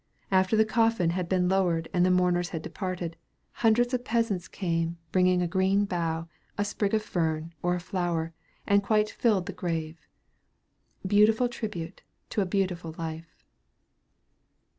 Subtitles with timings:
[0.31, 3.17] After the coffin had been lowered and the mourners had departed,
[3.51, 6.27] hundreds of peasants came, bringing a green bough,
[6.57, 8.33] a sprig of fern, or a flower,
[8.65, 10.07] and quite filled the grave.
[11.05, 12.01] Beautiful tribute
[12.31, 13.45] to a beautiful life!